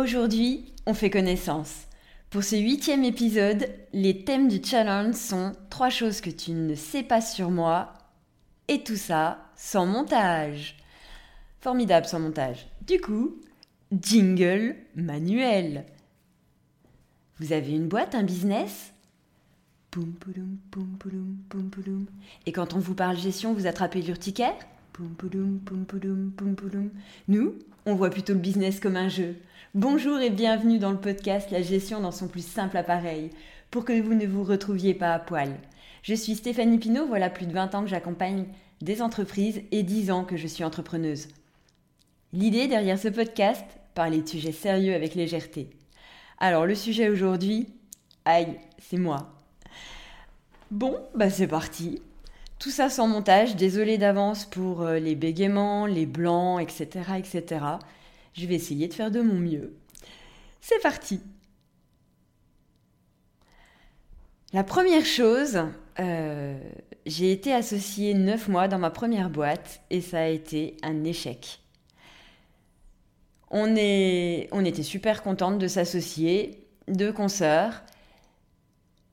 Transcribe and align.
Aujourd'hui, 0.00 0.64
on 0.86 0.94
fait 0.94 1.10
connaissance. 1.10 1.86
Pour 2.30 2.42
ce 2.42 2.56
huitième 2.56 3.04
épisode, 3.04 3.68
les 3.92 4.24
thèmes 4.24 4.48
du 4.48 4.64
challenge 4.64 5.14
sont 5.14 5.52
trois 5.68 5.90
choses 5.90 6.22
que 6.22 6.30
tu 6.30 6.52
ne 6.52 6.74
sais 6.74 7.02
pas 7.02 7.20
sur 7.20 7.50
moi 7.50 7.92
et 8.68 8.82
tout 8.82 8.96
ça 8.96 9.50
sans 9.56 9.84
montage. 9.84 10.78
Formidable 11.60 12.06
sans 12.06 12.18
montage. 12.18 12.66
Du 12.86 12.98
coup, 12.98 13.42
jingle 13.92 14.74
manuel. 14.94 15.84
Vous 17.38 17.52
avez 17.52 17.72
une 17.72 17.88
boîte, 17.88 18.14
un 18.14 18.22
business? 18.22 18.94
Et 22.46 22.52
quand 22.52 22.72
on 22.72 22.78
vous 22.78 22.94
parle 22.94 23.18
gestion, 23.18 23.52
vous 23.52 23.66
attrapez 23.66 24.00
l'urticaire? 24.00 24.56
Nous, 27.28 27.54
on 27.86 27.94
voit 27.94 28.10
plutôt 28.10 28.34
le 28.34 28.38
business 28.38 28.80
comme 28.80 28.96
un 28.96 29.08
jeu. 29.08 29.36
Bonjour 29.74 30.18
et 30.18 30.28
bienvenue 30.28 30.78
dans 30.78 30.90
le 30.90 30.98
podcast 30.98 31.50
La 31.50 31.62
gestion 31.62 32.00
dans 32.00 32.10
son 32.10 32.28
plus 32.28 32.44
simple 32.46 32.76
appareil, 32.76 33.30
pour 33.70 33.86
que 33.86 33.98
vous 33.98 34.12
ne 34.14 34.26
vous 34.26 34.44
retrouviez 34.44 34.92
pas 34.92 35.14
à 35.14 35.18
poil. 35.18 35.56
Je 36.02 36.14
suis 36.14 36.34
Stéphanie 36.34 36.78
Pinault, 36.78 37.06
voilà 37.06 37.30
plus 37.30 37.46
de 37.46 37.52
20 37.52 37.74
ans 37.74 37.82
que 37.82 37.88
j'accompagne 37.88 38.46
des 38.82 39.00
entreprises 39.00 39.62
et 39.70 39.82
10 39.82 40.10
ans 40.10 40.24
que 40.24 40.36
je 40.36 40.46
suis 40.46 40.64
entrepreneuse. 40.64 41.28
L'idée 42.34 42.68
derrière 42.68 42.98
ce 42.98 43.08
podcast, 43.08 43.64
parler 43.94 44.20
de 44.20 44.28
sujets 44.28 44.52
sérieux 44.52 44.94
avec 44.94 45.14
légèreté. 45.14 45.70
Alors 46.38 46.66
le 46.66 46.74
sujet 46.74 47.08
aujourd'hui, 47.08 47.68
aïe, 48.26 48.58
c'est 48.78 48.98
moi. 48.98 49.32
Bon, 50.70 50.98
bah 51.14 51.30
c'est 51.30 51.48
parti. 51.48 52.02
Tout 52.60 52.70
ça 52.70 52.90
sans 52.90 53.08
montage, 53.08 53.56
désolé 53.56 53.96
d'avance 53.96 54.44
pour 54.44 54.82
euh, 54.82 54.98
les 54.98 55.14
bégaiements, 55.14 55.86
les 55.86 56.04
blancs, 56.04 56.60
etc., 56.60 57.12
etc. 57.18 57.64
Je 58.34 58.46
vais 58.46 58.54
essayer 58.54 58.86
de 58.86 58.92
faire 58.92 59.10
de 59.10 59.22
mon 59.22 59.36
mieux. 59.36 59.74
C'est 60.60 60.80
parti. 60.82 61.22
La 64.52 64.62
première 64.62 65.06
chose, 65.06 65.62
euh, 66.00 66.58
j'ai 67.06 67.32
été 67.32 67.54
associée 67.54 68.12
neuf 68.12 68.46
mois 68.46 68.68
dans 68.68 68.78
ma 68.78 68.90
première 68.90 69.30
boîte 69.30 69.80
et 69.88 70.02
ça 70.02 70.18
a 70.18 70.26
été 70.26 70.76
un 70.82 71.02
échec. 71.04 71.60
On, 73.50 73.74
on 74.52 74.64
était 74.66 74.82
super 74.82 75.22
contente 75.22 75.58
de 75.58 75.66
s'associer, 75.66 76.66
deux 76.88 77.12
consoeurs, 77.12 77.82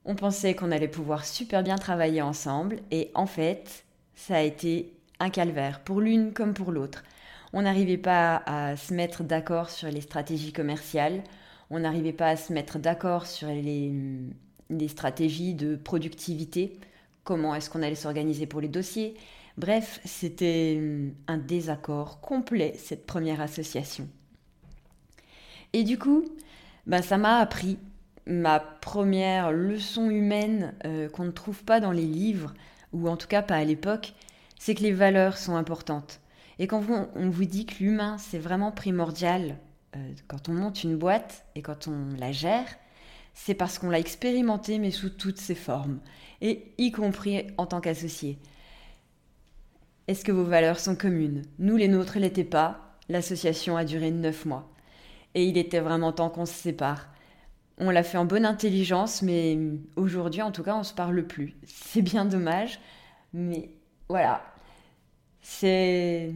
on 0.08 0.14
pensait 0.14 0.54
qu'on 0.54 0.72
allait 0.72 0.88
pouvoir 0.88 1.26
super 1.26 1.62
bien 1.62 1.76
travailler 1.76 2.22
ensemble 2.22 2.78
et 2.90 3.10
en 3.14 3.26
fait, 3.26 3.84
ça 4.14 4.36
a 4.36 4.40
été 4.40 4.94
un 5.20 5.28
calvaire 5.28 5.80
pour 5.80 6.00
l'une 6.00 6.32
comme 6.32 6.54
pour 6.54 6.72
l'autre. 6.72 7.04
On 7.52 7.60
n'arrivait 7.60 7.98
pas 7.98 8.42
à 8.46 8.76
se 8.76 8.94
mettre 8.94 9.22
d'accord 9.22 9.68
sur 9.68 9.88
les 9.88 10.00
stratégies 10.00 10.52
commerciales, 10.52 11.22
on 11.68 11.80
n'arrivait 11.80 12.14
pas 12.14 12.28
à 12.28 12.36
se 12.36 12.54
mettre 12.54 12.78
d'accord 12.78 13.26
sur 13.26 13.48
les, 13.48 13.92
stratégies 14.88 15.52
de 15.52 15.76
productivité, 15.76 16.80
comment 17.22 17.54
est-ce 17.54 17.68
qu'on 17.68 17.82
allait 17.82 17.94
s'organiser 17.94 18.46
pour 18.46 18.62
les 18.62 18.68
dossiers? 18.68 19.14
Bref, 19.58 20.00
c'était 20.06 20.80
un 21.26 21.36
désaccord 21.36 22.22
complet, 22.22 22.72
cette 22.78 23.04
première 23.04 23.42
association. 23.42 24.08
Et 25.74 25.84
du 25.84 25.98
coup, 25.98 26.24
ben, 26.86 27.02
ça 27.02 27.18
m'a 27.18 27.40
appris 27.40 27.76
ma 28.28 28.60
première 28.60 29.50
leçon 29.50 30.10
humaine 30.10 30.74
euh, 30.84 31.08
qu'on 31.08 31.24
ne 31.24 31.30
trouve 31.30 31.64
pas 31.64 31.80
dans 31.80 31.92
les 31.92 32.06
livres, 32.06 32.54
ou 32.92 33.08
en 33.08 33.16
tout 33.16 33.26
cas 33.26 33.42
pas 33.42 33.56
à 33.56 33.64
l'époque, 33.64 34.14
c'est 34.58 34.74
que 34.74 34.82
les 34.82 34.92
valeurs 34.92 35.38
sont 35.38 35.56
importantes. 35.56 36.20
Et 36.58 36.66
quand 36.66 36.82
on, 37.14 37.30
vous 37.30 37.44
dit 37.44 37.66
que 37.66 37.82
l'humain, 37.82 38.18
c'est 38.18 38.38
vraiment 38.38 38.70
primordial, 38.70 39.56
euh, 39.96 40.12
quand 40.26 40.48
on 40.48 40.52
monte 40.52 40.84
une 40.84 40.96
boîte 40.96 41.44
et 41.54 41.62
quand 41.62 41.88
on 41.88 42.16
la 42.18 42.32
gère, 42.32 42.66
c'est 43.34 43.54
parce 43.54 43.78
qu'on 43.78 43.90
l'a 43.90 44.00
expérimenté, 44.00 44.78
mais 44.78 44.90
sous 44.90 45.10
toutes 45.10 45.38
ses 45.38 45.54
formes, 45.54 46.00
et 46.40 46.72
y 46.76 46.90
compris 46.90 47.46
en 47.56 47.66
tant 47.66 47.80
qu'associé. 47.80 48.38
Est-ce 50.08 50.24
que 50.24 50.32
vos 50.32 50.44
valeurs 50.44 50.80
sont 50.80 50.96
communes? 50.96 51.42
Nous, 51.58 51.76
les 51.76 51.88
nôtres, 51.88 52.18
l'étaient 52.18 52.42
pas. 52.42 52.96
L'association 53.08 53.76
a 53.76 53.84
duré 53.84 54.10
neuf 54.10 54.44
mois. 54.44 54.68
Et 55.34 55.44
il 55.44 55.58
était 55.58 55.80
vraiment 55.80 56.12
temps 56.12 56.30
qu'on 56.30 56.46
se 56.46 56.54
sépare. 56.54 57.08
On 57.80 57.90
l'a 57.90 58.02
fait 58.02 58.18
en 58.18 58.24
bonne 58.24 58.44
intelligence, 58.44 59.22
mais 59.22 59.58
aujourd'hui, 59.96 60.42
en 60.42 60.50
tout 60.50 60.64
cas, 60.64 60.74
on 60.74 60.82
se 60.82 60.92
parle 60.92 61.24
plus. 61.26 61.54
C'est 61.64 62.02
bien 62.02 62.24
dommage, 62.24 62.80
mais 63.32 63.70
voilà. 64.08 64.42
C'était 65.40 66.32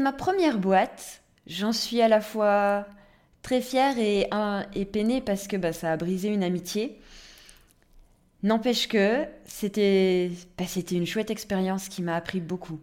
ma 0.00 0.12
première 0.12 0.58
boîte. 0.58 1.22
J'en 1.46 1.72
suis 1.72 2.00
à 2.00 2.08
la 2.08 2.20
fois 2.20 2.86
très 3.42 3.60
fière 3.60 3.96
et, 3.98 4.28
peinée 4.86 5.20
parce 5.20 5.46
que 5.48 5.56
bah, 5.56 5.72
ça 5.72 5.92
a 5.92 5.96
brisé 5.96 6.28
une 6.28 6.42
amitié. 6.42 7.00
N'empêche 8.42 8.88
que 8.88 9.24
bah, 9.24 10.64
c'était 10.66 10.94
une 10.94 11.06
chouette 11.06 11.30
expérience 11.30 11.88
qui 11.88 12.02
m'a 12.02 12.16
appris 12.16 12.40
beaucoup. 12.40 12.80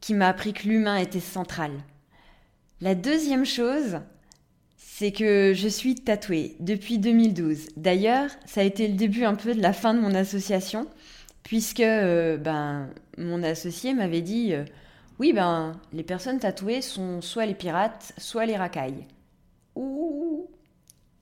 Qui 0.00 0.14
m'a 0.14 0.28
appris 0.28 0.52
que 0.52 0.68
l'humain 0.68 0.96
était 0.96 1.20
central. 1.20 1.72
La 2.80 2.94
deuxième 2.94 3.46
chose, 3.46 4.00
c'est 4.76 5.12
que 5.12 5.52
je 5.54 5.68
suis 5.68 5.94
tatouée 5.94 6.56
depuis 6.60 6.98
2012. 6.98 7.68
D'ailleurs, 7.76 8.30
ça 8.46 8.62
a 8.62 8.64
été 8.64 8.88
le 8.88 8.94
début 8.94 9.24
un 9.24 9.36
peu 9.36 9.54
de 9.54 9.60
la 9.60 9.72
fin 9.72 9.94
de 9.94 10.00
mon 10.00 10.14
association, 10.14 10.88
puisque 11.44 11.80
euh, 11.80 12.36
ben, 12.36 12.90
mon 13.16 13.42
associé 13.44 13.94
m'avait 13.94 14.22
dit 14.22 14.54
euh, 14.54 14.64
Oui, 15.18 15.32
ben, 15.32 15.80
les 15.92 16.02
personnes 16.02 16.40
tatouées 16.40 16.82
sont 16.82 17.20
soit 17.20 17.46
les 17.46 17.54
pirates, 17.54 18.12
soit 18.18 18.46
les 18.46 18.56
racailles. 18.56 19.06
Ouh, 19.76 20.50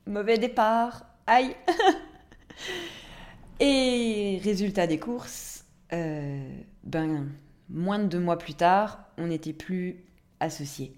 mauvais 0.07 0.39
départ, 0.39 1.05
aïe 1.27 1.55
Et 3.61 4.41
résultat 4.43 4.87
des 4.87 4.99
courses, 4.99 5.65
euh, 5.93 6.49
ben, 6.83 7.29
moins 7.69 7.99
de 7.99 8.07
deux 8.07 8.21
mois 8.21 8.39
plus 8.39 8.55
tard, 8.55 9.05
on 9.19 9.27
n'était 9.27 9.53
plus 9.53 10.05
associés. 10.41 10.95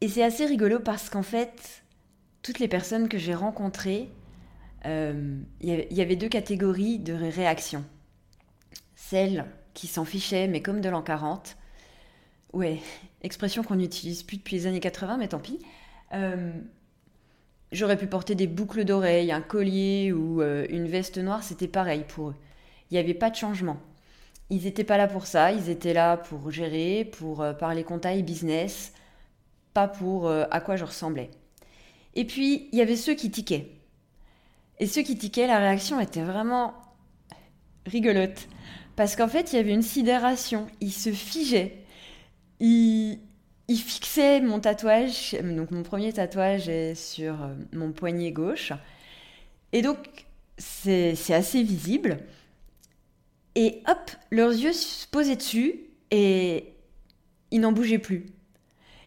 Et 0.00 0.08
c'est 0.08 0.22
assez 0.22 0.46
rigolo 0.46 0.78
parce 0.78 1.10
qu'en 1.10 1.22
fait, 1.22 1.82
toutes 2.42 2.60
les 2.60 2.68
personnes 2.68 3.08
que 3.08 3.18
j'ai 3.18 3.34
rencontrées, 3.34 4.10
il 4.84 4.90
euh, 4.90 5.40
y 5.60 6.00
avait 6.00 6.16
deux 6.16 6.28
catégories 6.28 6.98
de 6.98 7.12
réactions. 7.12 7.84
Celles 8.94 9.44
qui 9.74 9.86
s'en 9.86 10.04
fichaient, 10.04 10.46
mais 10.46 10.62
comme 10.62 10.80
de 10.80 10.88
l'an 10.88 11.02
40. 11.02 11.56
Ouais, 12.52 12.78
expression 13.22 13.62
qu'on 13.62 13.76
n'utilise 13.76 14.22
plus 14.22 14.36
depuis 14.36 14.56
les 14.56 14.66
années 14.66 14.80
80, 14.80 15.18
mais 15.18 15.28
tant 15.28 15.40
pis. 15.40 15.58
Euh, 16.14 16.52
j'aurais 17.72 17.96
pu 17.96 18.06
porter 18.06 18.34
des 18.34 18.46
boucles 18.46 18.84
d'oreilles, 18.84 19.32
un 19.32 19.42
collier 19.42 20.12
ou 20.12 20.40
euh, 20.40 20.64
une 20.70 20.86
veste 20.86 21.18
noire, 21.18 21.42
c'était 21.42 21.68
pareil 21.68 22.04
pour 22.06 22.30
eux. 22.30 22.36
Il 22.90 22.94
n'y 22.94 23.00
avait 23.00 23.14
pas 23.14 23.30
de 23.30 23.36
changement. 23.36 23.78
Ils 24.48 24.62
n'étaient 24.62 24.84
pas 24.84 24.96
là 24.96 25.08
pour 25.08 25.26
ça, 25.26 25.52
ils 25.52 25.68
étaient 25.68 25.92
là 25.92 26.16
pour 26.16 26.50
gérer, 26.50 27.04
pour 27.04 27.44
parler 27.58 27.84
compta 27.84 28.14
et 28.14 28.22
business, 28.22 28.94
pour 29.86 30.26
euh, 30.26 30.44
à 30.50 30.60
quoi 30.60 30.76
je 30.76 30.84
ressemblais. 30.84 31.30
Et 32.14 32.24
puis, 32.24 32.68
il 32.72 32.78
y 32.78 32.82
avait 32.82 32.96
ceux 32.96 33.14
qui 33.14 33.30
tiquaient. 33.30 33.70
Et 34.80 34.86
ceux 34.86 35.02
qui 35.02 35.16
tiquaient, 35.16 35.46
la 35.46 35.58
réaction 35.58 36.00
était 36.00 36.22
vraiment 36.22 36.74
rigolote. 37.86 38.48
Parce 38.96 39.14
qu'en 39.14 39.28
fait, 39.28 39.52
il 39.52 39.56
y 39.56 39.58
avait 39.60 39.72
une 39.74 39.82
sidération. 39.82 40.66
Ils 40.80 40.92
se 40.92 41.10
figeaient. 41.10 41.84
Ils, 42.58 43.20
ils 43.68 43.78
fixaient 43.78 44.40
mon 44.40 44.58
tatouage. 44.58 45.36
Donc, 45.40 45.70
mon 45.70 45.84
premier 45.84 46.12
tatouage 46.12 46.68
est 46.68 46.96
sur 46.96 47.42
euh, 47.42 47.54
mon 47.72 47.92
poignet 47.92 48.32
gauche. 48.32 48.72
Et 49.72 49.82
donc, 49.82 49.98
c'est 50.56 51.14
assez 51.30 51.62
visible. 51.62 52.18
Et 53.54 53.82
hop, 53.86 54.10
leurs 54.30 54.52
yeux 54.52 54.72
se 54.72 55.06
posaient 55.06 55.36
dessus 55.36 55.80
et 56.10 56.74
ils 57.50 57.60
n'en 57.60 57.72
bougeaient 57.72 57.98
plus. 57.98 58.26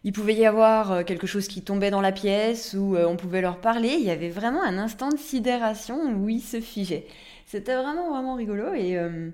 Il 0.04 0.12
pouvait 0.12 0.34
y 0.34 0.46
avoir 0.46 0.92
euh, 0.92 1.02
quelque 1.04 1.26
chose 1.26 1.46
qui 1.46 1.62
tombait 1.62 1.90
dans 1.90 2.00
la 2.00 2.12
pièce 2.12 2.74
ou 2.74 2.96
euh, 2.96 3.06
on 3.06 3.16
pouvait 3.16 3.40
leur 3.40 3.60
parler. 3.60 3.90
Il 3.98 4.04
y 4.04 4.10
avait 4.10 4.30
vraiment 4.30 4.62
un 4.62 4.78
instant 4.78 5.10
de 5.10 5.16
sidération 5.16 6.12
où 6.12 6.28
ils 6.28 6.40
se 6.40 6.60
figeaient. 6.60 7.06
C'était 7.46 7.74
vraiment, 7.74 8.10
vraiment 8.10 8.34
rigolo. 8.34 8.74
Et, 8.74 8.98
euh, 8.98 9.30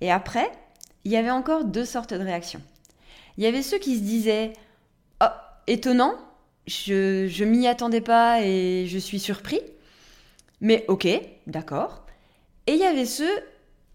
et 0.00 0.12
après, 0.12 0.50
il 1.04 1.12
y 1.12 1.16
avait 1.16 1.30
encore 1.30 1.64
deux 1.64 1.86
sortes 1.86 2.12
de 2.12 2.22
réactions. 2.22 2.60
Il 3.38 3.44
y 3.44 3.46
avait 3.46 3.62
ceux 3.62 3.78
qui 3.78 3.96
se 3.96 4.02
disaient 4.02 4.52
Oh, 5.22 5.26
étonnant, 5.66 6.14
je, 6.66 7.26
je 7.28 7.44
m'y 7.44 7.66
attendais 7.66 8.02
pas 8.02 8.42
et 8.42 8.86
je 8.86 8.98
suis 8.98 9.18
surpris. 9.18 9.60
Mais 10.60 10.84
ok, 10.88 11.08
d'accord. 11.46 12.04
Et 12.66 12.74
il 12.74 12.78
y 12.78 12.84
avait 12.84 13.06
ceux 13.06 13.32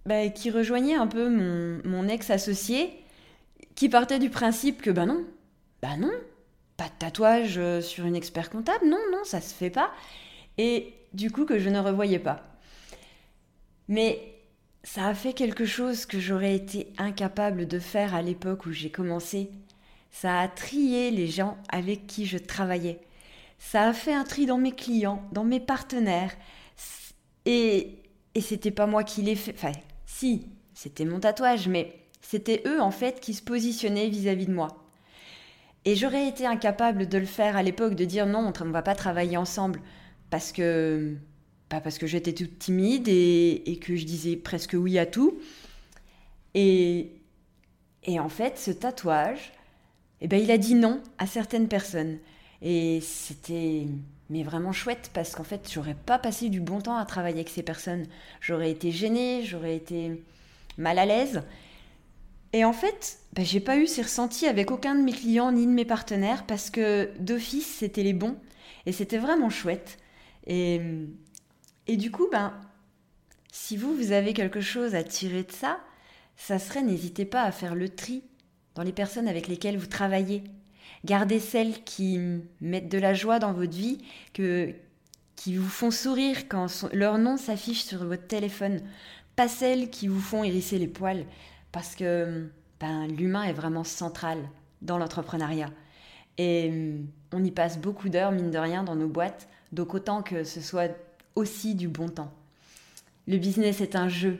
bah, 0.08 0.30
qui 0.30 0.50
rejoignaient 0.50 0.96
un 0.96 1.08
peu 1.08 1.30
mon, 1.30 1.80
mon 1.86 2.08
ex-associé 2.08 2.92
qui 3.76 3.88
partait 3.88 4.20
du 4.20 4.30
principe 4.30 4.82
que, 4.82 4.90
ben 4.90 5.06
non, 5.06 5.24
bah 5.82 5.98
non, 5.98 6.12
pas 6.76 6.86
de 6.86 6.98
tatouage 7.00 7.58
euh, 7.58 7.82
sur 7.82 8.06
une 8.06 8.16
expert 8.16 8.50
comptable, 8.50 8.86
non, 8.88 9.00
non, 9.12 9.24
ça 9.24 9.42
se 9.42 9.54
fait 9.54 9.70
pas. 9.70 9.92
Et 10.58 10.94
du 11.14 11.32
coup 11.32 11.46
que 11.46 11.60
je 11.60 11.70
ne 11.70 11.80
revoyais 11.80 12.20
pas. 12.20 12.44
Mais 13.88 14.34
ça 14.84 15.08
a 15.08 15.14
fait 15.14 15.34
quelque 15.34 15.66
chose 15.66 16.06
que 16.06 16.20
j'aurais 16.20 16.56
été 16.56 16.94
incapable 16.98 17.68
de 17.68 17.80
faire 17.80 18.16
à 18.16 18.22
l'époque 18.22 18.66
où 18.66 18.72
j'ai 18.72 18.90
commencé. 18.90 19.50
Ça 20.12 20.40
a 20.40 20.48
trié 20.48 21.12
les 21.12 21.28
gens 21.28 21.58
avec 21.70 22.08
qui 22.08 22.26
je 22.26 22.38
travaillais. 22.38 23.00
Ça 23.60 23.90
a 23.90 23.94
fait 23.94 24.14
un 24.14 24.24
tri 24.24 24.46
dans 24.46 24.58
mes 24.58 24.72
clients, 24.72 25.24
dans 25.32 25.44
mes 25.44 25.60
partenaires. 25.60 26.36
Et, 27.46 28.04
et 28.36 28.42
c'était 28.42 28.72
pas 28.72 28.88
moi 28.88 29.04
qui 29.04 29.22
l'ai 29.22 29.36
fait. 29.36 29.54
Enfin, 29.54 29.74
si, 30.06 30.48
c'était 30.74 31.06
mon 31.06 31.20
tatouage, 31.20 31.68
mais 31.68 31.94
c'était 32.22 32.62
eux 32.66 32.82
en 32.82 32.92
fait 32.92 33.20
qui 33.20 33.34
se 33.34 33.42
positionnaient 33.42 34.10
vis-à-vis 34.10 34.48
de 34.48 34.54
moi. 34.54 34.87
Et 35.88 35.96
j'aurais 35.96 36.28
été 36.28 36.46
incapable 36.46 37.08
de 37.08 37.18
le 37.18 37.26
faire 37.26 37.56
à 37.56 37.64
l'époque, 37.64 37.96
de 37.96 38.04
dire 38.04 38.26
non, 38.26 38.52
on 38.60 38.66
ne 38.66 38.72
va 38.74 38.82
pas 38.82 38.94
travailler 38.94 39.38
ensemble, 39.38 39.80
parce 40.30 40.52
que, 40.52 41.16
pas 41.70 41.80
parce 41.80 41.98
que 41.98 42.06
j'étais 42.06 42.34
toute 42.34 42.60
timide 42.60 43.08
et, 43.08 43.80
que 43.82 43.96
je 43.96 44.04
disais 44.04 44.36
presque 44.36 44.74
oui 44.74 45.00
à 45.00 45.06
tout. 45.06 45.40
Et, 46.56 47.14
et 48.04 48.20
en 48.20 48.28
fait, 48.28 48.58
ce 48.58 48.70
tatouage, 48.72 49.54
eh 50.20 50.28
ben, 50.28 50.44
il 50.44 50.52
a 50.52 50.58
dit 50.58 50.76
non 50.76 51.02
à 51.20 51.26
certaines 51.26 51.70
personnes. 51.70 52.18
Et 52.62 53.00
c'était 53.00 53.88
mais 54.30 54.44
vraiment 54.44 54.74
chouette 54.74 55.10
parce 55.14 55.36
qu'en 55.36 55.46
fait, 55.46 55.72
j'aurais 55.72 55.96
pas 55.96 56.20
passé 56.20 56.50
du 56.50 56.60
bon 56.60 56.82
temps 56.82 56.98
à 56.98 57.06
travailler 57.06 57.38
avec 57.38 57.50
ces 57.50 57.64
personnes. 57.64 58.08
J'aurais 58.42 58.72
été 58.72 58.92
gênée, 58.92 59.46
j'aurais 59.46 59.78
été 59.78 60.22
mal 60.78 61.00
à 61.00 61.06
l'aise. 61.06 61.44
Et 62.54 62.64
en 62.64 62.74
fait, 62.74 63.20
bah, 63.34 63.44
j'ai 63.44 63.60
pas 63.60 63.78
eu 63.78 63.88
ces 63.88 64.02
ressentis 64.02 64.48
avec 64.48 64.72
aucun 64.72 64.96
de 64.96 65.02
mes 65.02 65.12
clients 65.12 65.52
ni 65.52 65.66
de 65.66 65.72
mes 65.72 65.86
partenaires 65.86 66.46
parce 66.46 66.70
que 66.70 67.12
d'office, 67.20 67.68
c'était 67.68 68.04
les 68.04 68.14
bons 68.14 68.38
et 68.86 68.92
c'était 68.92 69.18
vraiment 69.18 69.50
chouette. 69.50 69.98
Et, 70.46 70.82
et 71.88 71.98
du 71.98 72.10
coup, 72.10 72.28
ben, 72.32 72.54
si 73.52 73.76
vous, 73.76 73.94
vous 73.94 74.12
avez 74.12 74.34
quelque 74.34 74.62
chose 74.62 74.96
à 74.96 75.04
tirer 75.04 75.44
de 75.44 75.52
ça, 75.52 75.80
ça 76.38 76.60
serait 76.60 76.84
n'hésitez 76.84 77.26
pas 77.26 77.44
à 77.44 77.52
faire 77.52 77.76
le 77.76 77.90
tri 77.90 78.24
dans 78.76 78.84
les 78.84 78.92
personnes 78.92 79.28
avec 79.28 79.48
lesquelles 79.48 79.78
vous 79.78 79.88
travaillez. 79.88 80.44
Gardez 81.04 81.40
celles 81.40 81.84
qui 81.84 82.20
mettent 82.62 82.90
de 82.90 82.98
la 82.98 83.14
joie 83.14 83.40
dans 83.40 83.54
votre 83.54 83.76
vie, 83.76 84.00
qui 84.34 85.56
vous 85.56 85.70
font 85.70 85.92
sourire 85.92 86.48
quand 86.48 86.88
leur 86.94 87.18
nom 87.18 87.38
s'affiche 87.38 87.84
sur 87.84 88.06
votre 88.06 88.28
téléphone, 88.28 88.82
pas 89.36 89.48
celles 89.48 89.90
qui 89.90 90.08
vous 90.08 90.20
font 90.20 90.44
hérisser 90.44 90.78
les 90.78 90.88
poils, 90.88 91.26
parce 91.72 91.96
que 91.96 92.50
ben, 92.80 93.08
l'humain 93.08 93.44
est 93.44 93.54
vraiment 93.54 93.84
central 93.84 94.40
dans 94.82 94.98
l'entrepreneuriat. 94.98 95.70
Et 96.38 97.02
on 97.34 97.44
y 97.44 97.52
passe 97.52 97.80
beaucoup 97.80 98.10
d'heures, 98.10 98.32
mine 98.32 98.52
de 98.52 98.58
rien, 98.58 98.84
dans 98.84 98.96
nos 98.96 99.08
boîtes, 99.08 99.48
donc 99.72 99.94
autant 99.94 100.22
que 100.22 100.44
ce 100.44 100.62
soit 100.62 100.92
aussi 101.36 101.76
du 101.76 101.88
bon 101.88 102.10
temps. 102.10 102.32
Le 103.28 103.38
business 103.38 103.82
est 103.82 103.96
un 103.96 104.08
jeu. 104.08 104.40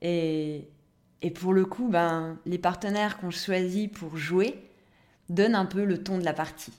Et, 0.00 0.68
et 1.22 1.30
pour 1.30 1.52
le 1.52 1.64
coup, 1.64 1.88
ben, 1.88 2.38
les 2.46 2.58
partenaires 2.58 3.18
qu'on 3.18 3.30
choisit 3.30 3.92
pour 3.92 4.16
jouer 4.16 4.62
donnent 5.28 5.54
un 5.54 5.66
peu 5.66 5.84
le 5.84 6.02
ton 6.02 6.18
de 6.18 6.24
la 6.24 6.32
partie. 6.32 6.72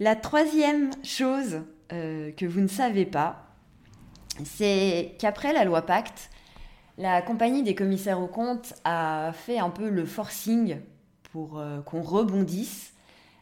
La 0.00 0.16
troisième 0.16 0.90
chose 1.04 1.62
euh, 1.92 2.32
que 2.32 2.46
vous 2.46 2.60
ne 2.60 2.68
savez 2.68 3.06
pas, 3.06 3.46
c'est 4.44 5.14
qu'après 5.18 5.52
la 5.52 5.64
loi 5.64 5.82
Pacte, 5.82 6.30
la 6.98 7.22
compagnie 7.22 7.62
des 7.62 7.74
commissaires 7.74 8.20
aux 8.20 8.28
comptes 8.28 8.74
a 8.84 9.32
fait 9.32 9.58
un 9.58 9.70
peu 9.70 9.88
le 9.88 10.04
forcing 10.04 10.78
pour 11.32 11.58
euh, 11.58 11.80
qu'on 11.80 12.02
rebondisse. 12.02 12.92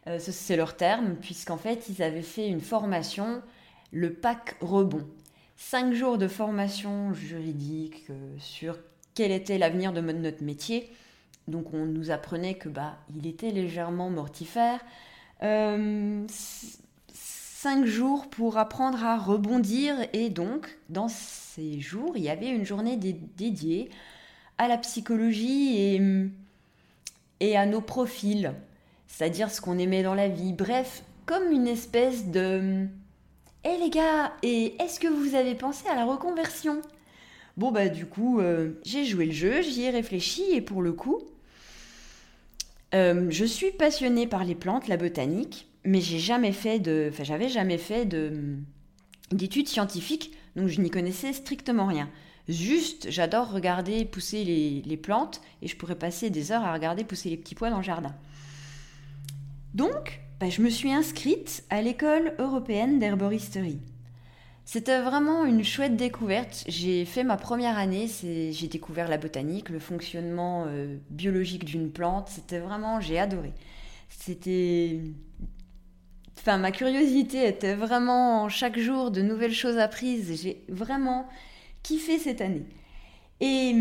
Euh, 0.06 0.18
c'est 0.18 0.56
leur 0.56 0.76
terme, 0.76 1.16
puisqu'en 1.16 1.58
fait, 1.58 1.88
ils 1.88 2.02
avaient 2.02 2.22
fait 2.22 2.48
une 2.48 2.60
formation, 2.60 3.42
le 3.92 4.12
PAC 4.12 4.56
rebond. 4.60 5.06
Cinq 5.56 5.92
jours 5.92 6.18
de 6.18 6.26
formation 6.26 7.12
juridique 7.14 8.08
sur 8.38 8.78
quel 9.14 9.30
était 9.30 9.58
l'avenir 9.58 9.92
de 9.92 10.00
notre 10.00 10.42
métier. 10.42 10.90
Donc 11.48 11.74
on 11.74 11.86
nous 11.86 12.10
apprenait 12.10 12.54
que 12.54 12.68
bah 12.68 12.96
il 13.14 13.26
était 13.26 13.50
légèrement 13.50 14.10
mortifère. 14.10 14.80
Euh, 15.42 16.24
cinq 17.62 17.86
jours 17.86 18.28
pour 18.28 18.58
apprendre 18.58 19.04
à 19.04 19.16
rebondir. 19.16 19.94
Et 20.12 20.30
donc 20.30 20.78
dans 20.88 21.06
ces 21.06 21.80
jours 21.80 22.16
il 22.16 22.24
y 22.24 22.28
avait 22.28 22.48
une 22.48 22.66
journée 22.66 22.96
dédiée 22.96 23.88
à 24.58 24.66
la 24.66 24.78
psychologie 24.78 26.00
et, 27.38 27.56
à 27.56 27.66
nos 27.66 27.80
profils, 27.80 28.52
c'est-à-dire 29.06 29.48
ce 29.50 29.60
qu'on 29.60 29.78
aimait 29.78 30.02
dans 30.02 30.14
la 30.14 30.28
vie. 30.28 30.52
Bref, 30.52 31.04
comme 31.24 31.52
une 31.52 31.68
espèce 31.68 32.26
de 32.26 32.86
Eh 33.64 33.76
les 33.78 33.90
gars, 33.90 34.32
et 34.42 34.74
est-ce 34.82 34.98
que 34.98 35.08
vous 35.08 35.36
avez 35.36 35.54
pensé 35.54 35.88
à 35.88 35.94
la 35.94 36.04
reconversion? 36.04 36.82
Bon 37.56 37.70
bah 37.70 37.88
du 37.88 38.06
coup, 38.06 38.40
euh, 38.40 38.72
j'ai 38.84 39.04
joué 39.04 39.26
le 39.26 39.32
jeu, 39.32 39.62
j'y 39.62 39.82
ai 39.82 39.90
réfléchi 39.90 40.42
et 40.52 40.62
pour 40.62 40.82
le 40.82 40.92
coup, 40.92 41.20
euh, 42.94 43.26
je 43.30 43.44
suis 43.44 43.70
passionnée 43.70 44.26
par 44.26 44.44
les 44.44 44.56
plantes, 44.56 44.88
la 44.88 44.96
botanique, 44.96 45.68
mais 45.84 46.00
j'ai 46.00 46.18
jamais 46.18 46.52
fait 46.52 46.78
de, 46.78 47.08
enfin 47.12 47.24
j'avais 47.24 47.48
jamais 47.48 47.78
fait 47.78 48.04
de 48.04 48.56
d'études 49.30 49.68
scientifiques, 49.68 50.32
donc 50.56 50.68
je 50.68 50.80
n'y 50.80 50.90
connaissais 50.90 51.32
strictement 51.32 51.86
rien. 51.86 52.08
Juste, 52.48 53.10
j'adore 53.10 53.50
regarder 53.52 54.04
pousser 54.04 54.44
les, 54.44 54.96
plantes 54.96 55.40
et 55.62 55.68
je 55.68 55.76
pourrais 55.76 55.94
passer 55.94 56.28
des 56.28 56.52
heures 56.52 56.64
à 56.64 56.72
regarder 56.72 57.04
pousser 57.04 57.30
les 57.30 57.36
petits 57.36 57.54
pois 57.54 57.70
dans 57.70 57.78
le 57.78 57.82
jardin. 57.82 58.14
Donc, 59.74 60.20
bah, 60.40 60.50
je 60.50 60.60
me 60.60 60.68
suis 60.68 60.92
inscrite 60.92 61.64
à 61.70 61.80
l'école 61.82 62.34
européenne 62.38 62.98
d'herboristerie. 62.98 63.80
C'était 64.64 65.00
vraiment 65.00 65.44
une 65.44 65.64
chouette 65.64 65.96
découverte. 65.96 66.64
J'ai 66.68 67.04
fait 67.04 67.24
ma 67.24 67.36
première 67.36 67.78
année, 67.78 68.08
j'ai 68.22 68.68
découvert 68.68 69.08
la 69.08 69.18
botanique, 69.18 69.70
le 69.70 69.78
fonctionnement 69.78 70.64
euh, 70.66 70.98
biologique 71.10 71.64
d'une 71.64 71.90
plante. 71.90 72.28
C'était 72.28 72.60
vraiment, 72.60 73.00
j'ai 73.00 73.18
adoré. 73.18 73.52
C'était, 74.08 75.00
enfin, 76.38 76.58
ma 76.58 76.72
curiosité 76.72 77.46
était 77.46 77.74
vraiment 77.74 78.48
chaque 78.48 78.78
jour 78.78 79.10
de 79.10 79.22
nouvelles 79.22 79.54
choses 79.54 79.78
apprises. 79.78 80.42
J'ai 80.42 80.64
vraiment 80.68 81.28
kiffé 81.82 82.18
cette 82.18 82.40
année. 82.40 82.66
Et, 83.40 83.74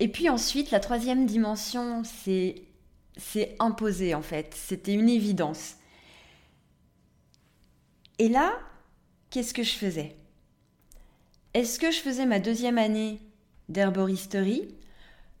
et 0.00 0.08
puis 0.08 0.28
ensuite, 0.28 0.70
la 0.70 0.80
troisième 0.80 1.26
dimension, 1.26 2.02
c'est, 2.04 2.62
c'est 3.16 3.56
imposé 3.58 4.14
en 4.14 4.22
fait. 4.22 4.54
C'était 4.54 4.94
une 4.94 5.08
évidence. 5.08 5.76
Et 8.18 8.28
là, 8.28 8.52
qu'est-ce 9.30 9.54
que 9.54 9.62
je 9.62 9.74
faisais? 9.74 10.16
Est-ce 11.54 11.78
que 11.78 11.90
je 11.90 12.00
faisais 12.00 12.26
ma 12.26 12.38
deuxième 12.38 12.78
année 12.78 13.20
d'herboristerie 13.68 14.74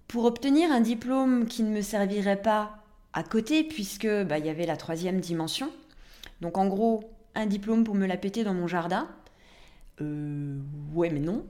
pour 0.08 0.24
obtenir 0.24 0.70
un 0.70 0.80
diplôme 0.80 1.46
qui 1.46 1.62
ne 1.62 1.70
me 1.70 1.82
servirait 1.82 2.40
pas 2.40 2.82
à 3.12 3.22
côté 3.22 3.64
puisque 3.64 4.08
bah, 4.24 4.38
il 4.38 4.46
y 4.46 4.50
avait 4.50 4.66
la 4.66 4.76
troisième 4.76 5.20
dimension? 5.20 5.70
Donc 6.40 6.58
en 6.58 6.66
gros, 6.66 7.04
un 7.34 7.46
diplôme 7.46 7.84
pour 7.84 7.94
me 7.94 8.06
la 8.06 8.16
péter 8.16 8.44
dans 8.44 8.54
mon 8.54 8.66
jardin 8.66 9.08
euh, 10.00 10.58
Ouais, 10.94 11.10
mais 11.10 11.20
non. 11.20 11.46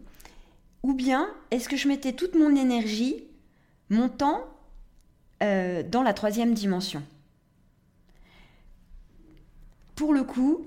Ou 0.83 0.95
bien 0.95 1.29
est-ce 1.51 1.69
que 1.69 1.77
je 1.77 1.89
mettais 1.89 2.13
toute 2.13 2.35
mon 2.35 2.55
énergie, 2.55 3.25
mon 3.91 4.09
temps 4.09 4.45
euh, 5.43 5.83
dans 5.83 6.03
la 6.03 6.13
troisième 6.15 6.55
dimension? 6.55 7.03
Pour 9.95 10.13
le 10.13 10.25
coup, 10.25 10.65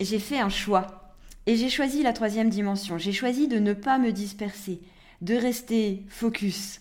j'ai 0.00 0.18
fait 0.18 0.38
un 0.38 0.48
choix. 0.48 1.14
Et 1.46 1.56
j'ai 1.56 1.68
choisi 1.68 2.02
la 2.02 2.12
troisième 2.12 2.48
dimension. 2.48 2.98
J'ai 2.98 3.12
choisi 3.12 3.48
de 3.48 3.58
ne 3.58 3.74
pas 3.74 3.98
me 3.98 4.12
disperser, 4.12 4.80
de 5.20 5.34
rester 5.34 6.02
focus 6.08 6.80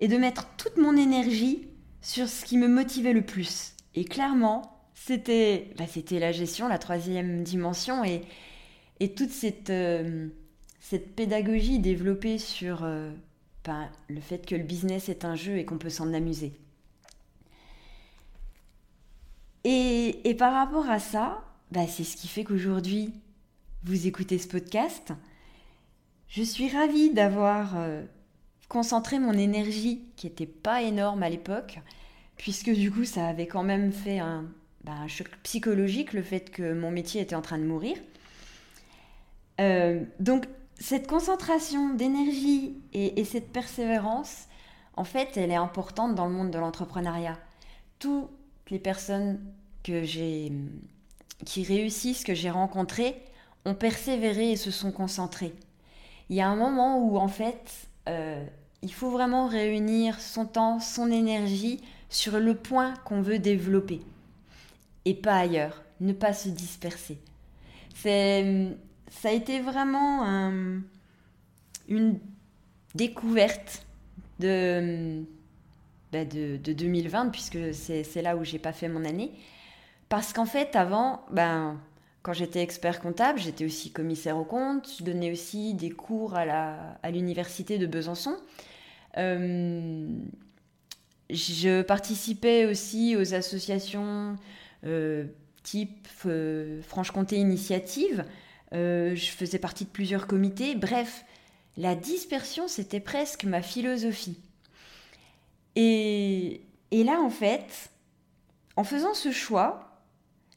et 0.00 0.08
de 0.08 0.18
mettre 0.18 0.48
toute 0.56 0.76
mon 0.76 0.96
énergie 0.96 1.66
sur 2.02 2.28
ce 2.28 2.44
qui 2.44 2.58
me 2.58 2.68
motivait 2.68 3.14
le 3.14 3.22
plus. 3.22 3.72
Et 3.94 4.04
clairement, 4.04 4.75
c'était 5.06 5.70
bah, 5.78 5.84
c'était 5.86 6.18
la 6.18 6.32
gestion, 6.32 6.66
la 6.66 6.78
troisième 6.78 7.44
dimension 7.44 8.02
et, 8.02 8.22
toute 9.14 9.30
cette, 9.30 9.70
euh, 9.70 10.26
cette 10.80 11.14
pédagogie 11.14 11.78
développée 11.78 12.38
sur 12.38 12.82
euh, 12.82 13.12
bah, 13.64 13.88
le 14.08 14.20
fait 14.20 14.44
que 14.44 14.56
le 14.56 14.64
business 14.64 15.08
est 15.08 15.24
un 15.24 15.36
jeu 15.36 15.58
et 15.58 15.64
qu'on 15.64 15.78
peut 15.78 15.90
s'en 15.90 16.12
amuser. 16.12 16.54
Et, 19.62 20.34
par 20.38 20.52
rapport 20.52 20.90
à 20.90 20.98
ça, 20.98 21.44
bah, 21.70 21.86
c'est 21.86 22.04
ce 22.04 22.16
qui 22.16 22.26
fait 22.26 22.42
qu'aujourd'hui, 22.42 23.14
vous 23.84 24.08
écoutez 24.08 24.38
ce 24.38 24.48
podcast. 24.48 25.12
Je 26.26 26.42
suis 26.42 26.68
ravie 26.68 27.10
d'avoir 27.10 27.76
euh, 27.76 28.02
concentré 28.68 29.20
mon 29.20 29.34
énergie, 29.34 30.02
qui 30.16 30.26
n'était 30.26 30.46
pas 30.46 30.82
énorme 30.82 31.22
à 31.22 31.28
l'époque, 31.28 31.78
puisque 32.36 32.70
du 32.70 32.90
coup, 32.90 33.04
ça 33.04 33.28
avait 33.28 33.46
quand 33.46 33.62
même 33.62 33.92
fait 33.92 34.20
bah, 34.86 35.08
choc 35.08 35.28
psychologique, 35.42 36.12
le 36.12 36.22
fait 36.22 36.48
que 36.48 36.72
mon 36.72 36.92
métier 36.92 37.20
était 37.20 37.34
en 37.34 37.42
train 37.42 37.58
de 37.58 37.64
mourir. 37.64 37.96
Euh, 39.60 40.04
donc, 40.20 40.46
cette 40.78 41.08
concentration 41.08 41.94
d'énergie 41.94 42.76
et, 42.92 43.20
et 43.20 43.24
cette 43.24 43.50
persévérance, 43.52 44.44
en 44.94 45.02
fait, 45.02 45.36
elle 45.36 45.50
est 45.50 45.56
importante 45.56 46.14
dans 46.14 46.26
le 46.26 46.32
monde 46.32 46.52
de 46.52 46.58
l'entrepreneuriat. 46.58 47.36
Toutes 47.98 48.30
les 48.70 48.78
personnes 48.78 49.40
que 49.82 50.04
qui 51.44 51.64
réussissent, 51.64 52.24
que 52.24 52.34
j'ai 52.34 52.50
rencontrés, 52.50 53.20
ont 53.64 53.74
persévéré 53.74 54.52
et 54.52 54.56
se 54.56 54.70
sont 54.70 54.92
concentrés. 54.92 55.52
il 56.30 56.36
y 56.36 56.40
a 56.40 56.48
un 56.48 56.56
moment 56.56 56.98
où 56.98 57.18
en 57.18 57.28
fait, 57.28 57.88
euh, 58.08 58.44
il 58.82 58.92
faut 58.92 59.10
vraiment 59.10 59.48
réunir 59.48 60.20
son 60.20 60.46
temps, 60.46 60.78
son 60.78 61.10
énergie 61.10 61.80
sur 62.08 62.38
le 62.38 62.54
point 62.54 62.94
qu'on 63.04 63.20
veut 63.20 63.40
développer 63.40 64.00
et 65.06 65.14
pas 65.14 65.38
ailleurs, 65.38 65.82
ne 66.00 66.12
pas 66.12 66.34
se 66.34 66.50
disperser. 66.50 67.18
C'est, 67.94 68.76
ça 69.08 69.30
a 69.30 69.32
été 69.32 69.60
vraiment 69.60 70.52
une 71.88 72.18
découverte 72.94 73.86
de, 74.40 75.22
bah, 76.12 76.24
de, 76.24 76.56
2020 76.56 77.30
puisque 77.30 77.72
c'est, 77.72 78.20
là 78.20 78.36
où 78.36 78.44
j'ai 78.44 78.58
pas 78.58 78.72
fait 78.72 78.88
mon 78.88 79.04
année. 79.04 79.32
Parce 80.08 80.32
qu'en 80.32 80.44
fait, 80.44 80.76
avant, 80.76 81.24
ben, 81.30 81.80
quand 82.22 82.32
j'étais 82.32 82.60
expert 82.62 83.00
comptable, 83.00 83.38
j'étais 83.38 83.64
aussi 83.64 83.92
commissaire 83.92 84.36
au 84.36 84.44
compte, 84.44 84.88
je 84.98 85.04
donnais 85.04 85.30
aussi 85.30 85.74
des 85.74 85.90
cours 85.90 86.34
à, 86.34 86.44
la, 86.44 86.98
à 87.02 87.10
l'université 87.12 87.78
de 87.78 87.86
Besançon. 87.86 88.36
Euh, 89.16 90.06
je 91.30 91.82
participais 91.82 92.66
aussi 92.66 93.16
aux 93.16 93.34
associations 93.34 94.36
type 95.62 96.08
euh, 96.26 96.80
Franche-Comté 96.82 97.36
Initiative. 97.36 98.24
je 98.72 99.28
faisais 99.36 99.58
partie 99.58 99.84
de 99.84 99.90
plusieurs 99.90 100.26
comités. 100.26 100.74
Bref, 100.74 101.24
la 101.76 101.94
dispersion, 101.94 102.68
c'était 102.68 103.00
presque 103.00 103.44
ma 103.44 103.62
philosophie. 103.62 104.38
Et, 105.74 106.62
et 106.90 107.04
là, 107.04 107.20
en 107.20 107.30
fait, 107.30 107.90
en 108.76 108.84
faisant 108.84 109.14
ce 109.14 109.30
choix, 109.30 110.00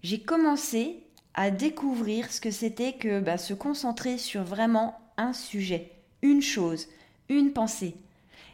j'ai 0.04 0.20
commencé 0.20 1.04
à 1.34 1.52
découvrir 1.52 2.32
ce 2.32 2.42
que 2.42 2.52
c'était 2.52 2.94
que 2.94 3.20
bah, 3.20 3.38
se 3.38 3.54
concentrer 3.54 4.18
sur 4.18 4.44
vraiment 4.44 5.00
un 5.18 5.34
sujet, 5.34 5.92
une 6.22 6.42
chose, 6.42 6.88
une 7.30 7.54
pensée. 7.54 7.96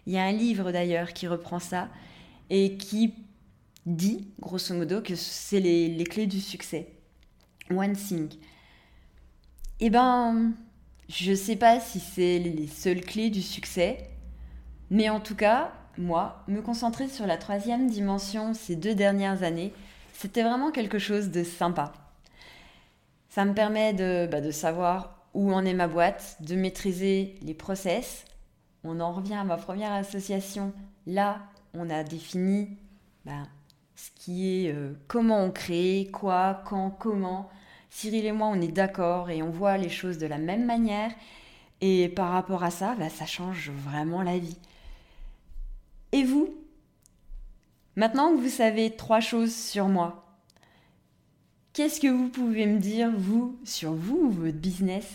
Il 0.05 0.13
y 0.13 0.17
a 0.17 0.24
un 0.24 0.32
livre 0.32 0.72
d'ailleurs 0.72 1.13
qui 1.13 1.27
reprend 1.27 1.60
ça 1.60 1.89
et 2.50 2.77
qui 2.77 3.13
dit, 3.85 4.27
grosso 4.39 4.73
modo, 4.73 5.01
que 5.01 5.15
c'est 5.15 5.59
les, 5.59 6.03
clés 6.03 6.27
du 6.27 6.39
succès. 6.39 6.87
One 7.69 7.93
thing. 7.93 8.29
Eh 9.79 9.89
ben, 9.89 10.53
je 11.09 11.33
sais 11.33 11.55
pas 11.55 11.79
si 11.79 11.99
c'est 11.99 12.39
les 12.39 12.67
seules 12.67 13.01
clés 13.01 13.29
du 13.29 13.41
succès, 13.41 14.09
mais 14.89 15.09
en 15.09 15.19
tout 15.19 15.35
cas, 15.35 15.73
moi, 15.97 16.43
me 16.47 16.61
concentrer 16.61 17.07
sur 17.07 17.25
la 17.25 17.37
troisième 17.37 17.89
dimension 17.89 18.53
ces 18.53 18.75
deux 18.75 18.95
dernières 18.95 19.43
années, 19.43 19.73
c'était 20.13 20.43
vraiment 20.43 20.71
quelque 20.71 20.99
chose 20.99 21.29
de 21.29 21.43
sympa. 21.43 21.93
Ça 23.29 23.45
me 23.45 23.53
permet 23.53 23.93
de, 23.93 24.27
bah, 24.31 24.41
de 24.41 24.51
savoir 24.51 25.27
où 25.33 25.51
en 25.53 25.65
est 25.65 25.73
ma 25.73 25.87
boîte, 25.87 26.37
de 26.39 26.55
maîtriser 26.55 27.35
les 27.41 27.53
process. 27.53 28.23
On 28.83 28.99
en 28.99 29.11
revient 29.11 29.33
à 29.33 29.43
ma 29.43 29.57
première 29.57 29.91
association. 29.91 30.73
Là, 31.05 31.41
on 31.73 31.89
a 31.89 32.03
défini 32.03 32.77
bah, 33.25 33.43
ce 33.95 34.09
qui 34.15 34.65
est 34.65 34.73
euh, 34.73 34.93
comment 35.07 35.43
on 35.43 35.51
crée, 35.51 36.09
quoi, 36.11 36.61
quand, 36.65 36.89
comment. 36.91 37.49
Cyril 37.89 38.25
et 38.25 38.31
moi, 38.31 38.47
on 38.47 38.61
est 38.61 38.71
d'accord 38.71 39.29
et 39.29 39.41
on 39.41 39.51
voit 39.51 39.77
les 39.77 39.89
choses 39.89 40.17
de 40.17 40.27
la 40.27 40.37
même 40.37 40.65
manière. 40.65 41.11
Et 41.81 42.09
par 42.09 42.31
rapport 42.31 42.63
à 42.63 42.71
ça, 42.71 42.95
bah, 42.95 43.09
ça 43.09 43.25
change 43.25 43.71
vraiment 43.71 44.21
la 44.21 44.37
vie. 44.37 44.57
Et 46.11 46.23
vous? 46.23 46.53
Maintenant 47.95 48.35
que 48.35 48.41
vous 48.41 48.49
savez 48.49 48.91
trois 48.91 49.21
choses 49.21 49.55
sur 49.55 49.87
moi, 49.87 50.37
qu'est-ce 51.71 52.01
que 52.01 52.07
vous 52.07 52.27
pouvez 52.27 52.65
me 52.65 52.79
dire, 52.79 53.09
vous, 53.15 53.57
sur 53.63 53.93
vous, 53.93 54.29
votre 54.29 54.57
business? 54.57 55.05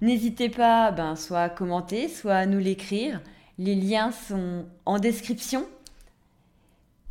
N'hésitez 0.00 0.48
pas, 0.48 0.90
ben, 0.90 1.14
soit 1.16 1.42
à 1.42 1.48
commenter, 1.50 2.08
soit 2.08 2.34
à 2.34 2.46
nous 2.46 2.58
l'écrire. 2.58 3.20
Les 3.58 3.74
liens 3.74 4.10
sont 4.10 4.64
en 4.86 4.98
description. 4.98 5.66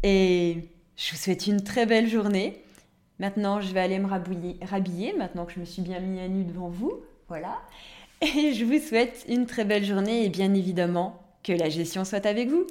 Et 0.03 0.69
je 0.97 1.11
vous 1.11 1.17
souhaite 1.17 1.47
une 1.47 1.63
très 1.63 1.85
belle 1.85 2.07
journée. 2.07 2.61
Maintenant, 3.19 3.61
je 3.61 3.71
vais 3.73 3.79
aller 3.79 3.99
me 3.99 4.07
rhabiller, 4.07 5.13
maintenant 5.13 5.45
que 5.45 5.53
je 5.53 5.59
me 5.59 5.65
suis 5.65 5.81
bien 5.81 5.99
mis 5.99 6.19
à 6.19 6.27
nu 6.27 6.43
devant 6.43 6.69
vous. 6.69 6.93
Voilà. 7.27 7.59
Et 8.21 8.53
je 8.53 8.65
vous 8.65 8.79
souhaite 8.79 9.25
une 9.27 9.45
très 9.45 9.65
belle 9.65 9.85
journée 9.85 10.25
et 10.25 10.29
bien 10.29 10.53
évidemment 10.53 11.21
que 11.43 11.53
la 11.53 11.69
gestion 11.69 12.05
soit 12.05 12.25
avec 12.25 12.49
vous. 12.49 12.67